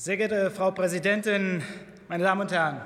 [0.00, 1.60] Sehr geehrte Frau Präsidentin,
[2.06, 2.80] meine Damen und Herren!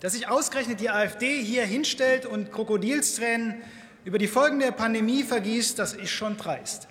[0.00, 3.62] Dass sich ausgerechnet die AfD hier hinstellt und Krokodilstränen
[4.04, 6.88] über die Folgen der Pandemie vergießt, das ist schon dreist.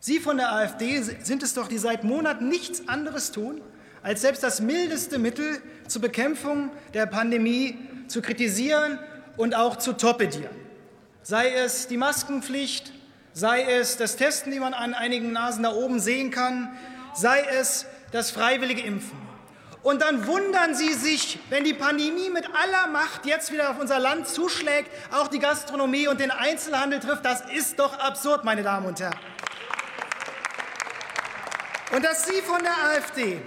[0.00, 3.60] Sie von der AfD sind es doch, die seit Monaten nichts anderes tun,
[4.02, 7.78] als selbst das mildeste Mittel zur Bekämpfung der Pandemie
[8.08, 8.98] zu kritisieren
[9.36, 10.56] und auch zu torpedieren.
[11.22, 12.92] Sei es die Maskenpflicht,
[13.32, 16.76] sei es das Testen, wie man an einigen Nasen da oben sehen kann,
[17.14, 19.26] sei es das freiwillige Impfen.
[19.82, 24.00] Und dann wundern Sie sich, wenn die Pandemie mit aller Macht jetzt wieder auf unser
[24.00, 27.24] Land zuschlägt, auch die Gastronomie und den Einzelhandel trifft.
[27.24, 29.18] Das ist doch absurd, meine Damen und Herren.
[31.94, 33.40] Und dass Sie von der AfD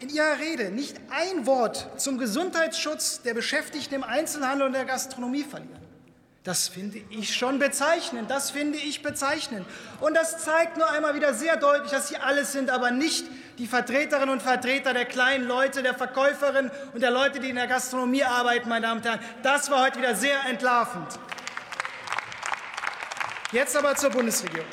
[0.00, 5.42] in Ihrer Rede nicht ein Wort zum Gesundheitsschutz der Beschäftigten im Einzelhandel und der Gastronomie
[5.42, 5.78] verlieren,
[6.44, 8.30] das finde ich schon bezeichnend.
[8.30, 9.66] Das finde ich bezeichnend.
[10.00, 13.26] Und das zeigt nur einmal wieder sehr deutlich, dass Sie alles sind, aber nicht
[13.58, 17.66] die Vertreterinnen und Vertreter der kleinen Leute, der Verkäuferinnen und der Leute, die in der
[17.66, 19.20] Gastronomie arbeiten, meine Damen und Herren.
[19.42, 21.18] Das war heute wieder sehr entlarvend.
[23.50, 24.68] Jetzt aber zur Bundesregierung.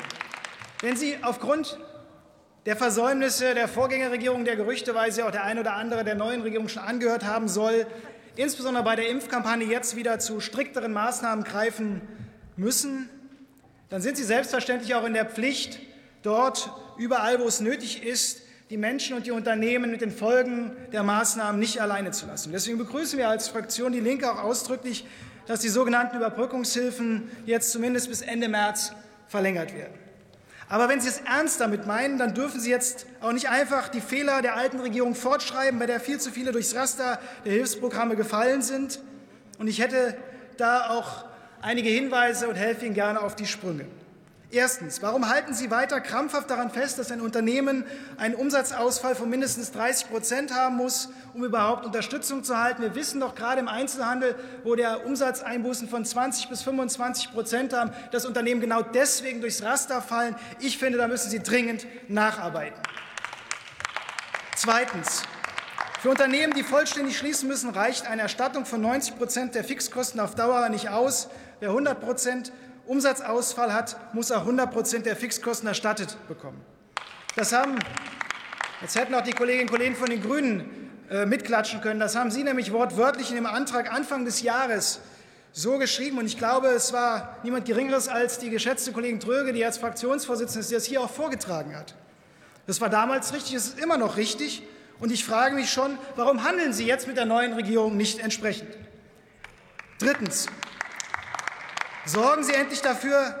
[0.80, 1.78] Wenn Sie aufgrund
[2.64, 6.82] der Versäumnisse der Vorgängerregierung, der gerüchteweise auch der eine oder andere der neuen Regierung schon
[6.82, 7.86] angehört haben soll,
[8.36, 12.02] insbesondere bei der Impfkampagne jetzt wieder zu strikteren Maßnahmen greifen
[12.56, 13.08] müssen,
[13.88, 15.80] dann sind Sie selbstverständlich auch in der Pflicht,
[16.22, 21.02] dort überall, wo es nötig ist, die Menschen und die Unternehmen mit den Folgen der
[21.02, 22.50] Maßnahmen nicht alleine zu lassen.
[22.52, 25.06] Deswegen begrüßen wir als Fraktion Die Linke auch ausdrücklich,
[25.46, 28.92] dass die sogenannten Überbrückungshilfen jetzt zumindest bis Ende März
[29.28, 29.94] verlängert werden.
[30.68, 34.00] Aber wenn Sie es ernst damit meinen, dann dürfen Sie jetzt auch nicht einfach die
[34.00, 38.62] Fehler der alten Regierung fortschreiben, bei der viel zu viele durchs Raster der Hilfsprogramme gefallen
[38.62, 39.00] sind.
[39.58, 40.16] Und ich hätte
[40.56, 41.24] da auch
[41.62, 43.86] einige Hinweise und helfe Ihnen gerne auf die Sprünge.
[44.52, 47.84] Erstens, warum halten Sie weiter krampfhaft daran fest, dass ein Unternehmen
[48.16, 52.80] einen Umsatzausfall von mindestens 30 Prozent haben muss, um überhaupt Unterstützung zu halten?
[52.80, 57.90] Wir wissen doch gerade im Einzelhandel, wo der Umsatzeinbußen von 20 bis 25 Prozent haben,
[58.12, 60.36] dass Unternehmen genau deswegen durchs Raster fallen.
[60.60, 62.80] Ich finde, da müssen Sie dringend nacharbeiten.
[64.54, 65.22] Zweitens.
[66.00, 70.36] Für Unternehmen, die vollständig schließen müssen, reicht eine Erstattung von 90 Prozent der Fixkosten auf
[70.36, 71.28] Dauer nicht aus.
[71.58, 72.52] Wer 100 Prozent
[72.86, 76.60] Umsatzausfall hat, muss er 100 Prozent der Fixkosten erstattet bekommen.
[77.34, 77.78] Das haben,
[78.80, 82.30] jetzt hätten auch die Kolleginnen und Kollegen von den Grünen äh, mitklatschen können, das haben
[82.30, 85.00] Sie nämlich wortwörtlich in dem Antrag Anfang des Jahres
[85.52, 86.18] so geschrieben.
[86.18, 90.68] Und ich glaube, es war niemand Geringeres als die geschätzte Kollegin Tröge, die als Fraktionsvorsitzende
[90.68, 91.94] das hier auch vorgetragen hat.
[92.66, 94.62] Das war damals richtig, es ist immer noch richtig.
[94.98, 98.68] Und ich frage mich schon, warum handeln Sie jetzt mit der neuen Regierung nicht entsprechend?
[99.98, 100.46] Drittens.
[102.06, 103.34] Sorgen Sie endlich dafür,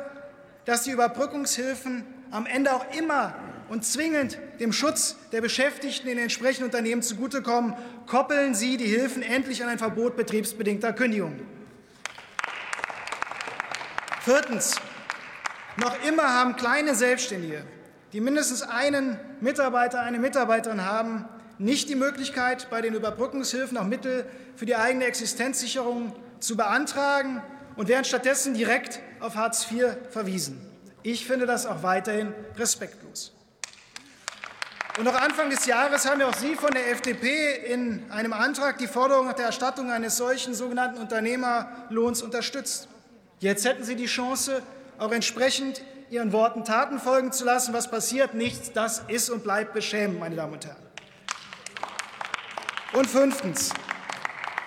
[0.64, 3.32] dass die Überbrückungshilfen am Ende auch immer
[3.68, 7.74] und zwingend dem Schutz der Beschäftigten in den entsprechenden Unternehmen zugutekommen.
[8.06, 11.46] Koppeln Sie die Hilfen endlich an ein Verbot betriebsbedingter Kündigungen.
[14.22, 14.74] Viertens.
[15.76, 17.62] Noch immer haben kleine Selbstständige,
[18.12, 21.26] die mindestens einen Mitarbeiter, eine Mitarbeiterin haben,
[21.58, 27.42] nicht die Möglichkeit, bei den Überbrückungshilfen auch Mittel für die eigene Existenzsicherung zu beantragen
[27.76, 30.60] und werden stattdessen direkt auf Hartz IV verwiesen.
[31.02, 33.32] Ich finde das auch weiterhin respektlos.
[34.98, 38.78] Und noch Anfang des Jahres haben ja auch Sie von der FDP in einem Antrag
[38.78, 42.88] die Forderung nach der Erstattung eines solchen sogenannten Unternehmerlohns unterstützt.
[43.38, 44.62] Jetzt hätten Sie die Chance,
[44.96, 47.74] auch entsprechend Ihren Worten Taten folgen zu lassen.
[47.74, 48.32] Was passiert?
[48.32, 48.72] Nichts.
[48.72, 50.82] Das ist und bleibt beschämend, meine Damen und Herren.
[52.94, 53.72] Und fünftens.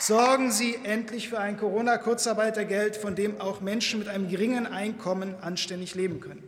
[0.10, 5.94] Sorgen Sie endlich für ein Corona-Kurzarbeitergeld, von dem auch Menschen mit einem geringen Einkommen anständig
[5.94, 6.44] leben können.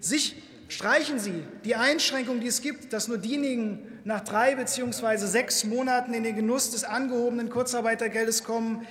[0.00, 5.18] Sich streichen Sie die Einschränkung, die es gibt, dass nur diejenigen nach drei bzw.
[5.18, 8.84] sechs Monaten in den Genuss des angehobenen Kurzarbeitergeldes kommen,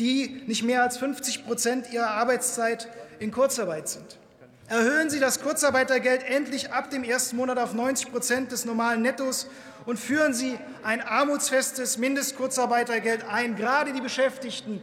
[0.00, 2.88] die nicht mehr als 50 Prozent ihrer Arbeitszeit
[3.20, 4.18] in Kurzarbeit sind.
[4.66, 9.46] Erhöhen Sie das Kurzarbeitergeld endlich ab dem ersten Monat auf 90 Prozent des normalen Nettos
[9.88, 13.56] und führen Sie ein armutsfestes Mindestkurzarbeitergeld ein.
[13.56, 14.82] Gerade die Beschäftigten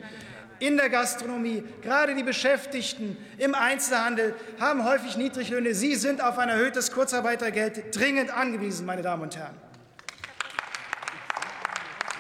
[0.58, 5.76] in der Gastronomie, gerade die Beschäftigten im Einzelhandel haben häufig Niedriglöhne.
[5.76, 9.56] Sie sind auf ein erhöhtes Kurzarbeitergeld dringend angewiesen, meine Damen und Herren.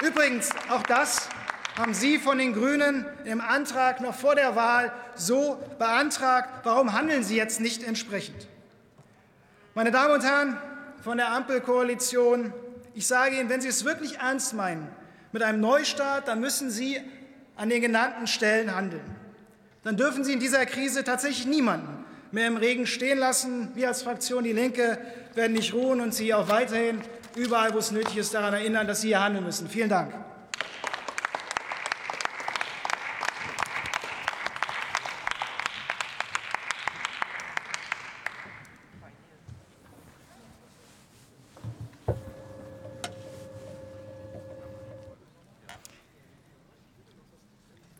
[0.05, 1.27] Übrigens, auch das
[1.79, 6.49] haben Sie von den Grünen im Antrag noch vor der Wahl so beantragt.
[6.61, 8.45] Warum handeln Sie jetzt nicht entsprechend?
[9.73, 10.59] Meine Damen und Herren
[11.03, 12.53] von der Ampelkoalition,
[12.95, 14.87] ich sage Ihnen, wenn Sie es wirklich ernst meinen
[15.31, 16.99] mit einem Neustart, dann müssen Sie
[17.55, 19.03] an den genannten Stellen handeln.
[19.83, 23.69] Dann dürfen Sie in dieser Krise tatsächlich niemanden mehr im Regen stehen lassen.
[23.75, 24.97] Wir als Fraktion Die Linke
[25.35, 27.01] werden nicht ruhen und Sie auch weiterhin
[27.35, 29.69] überall, wo es nötig ist, daran erinnern, dass Sie hier handeln müssen.
[29.69, 30.13] Vielen Dank.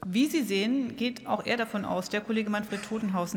[0.07, 3.34] Wie Sie sehen, geht auch er davon aus, der Kollege Manfred Totenhausen